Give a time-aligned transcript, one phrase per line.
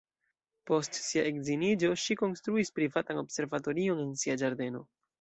[0.71, 4.87] Post sia edziniĝo, ŝi konstruis privatan observatorion en sia ĝardeno.